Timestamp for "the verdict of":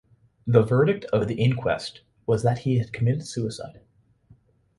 0.47-1.27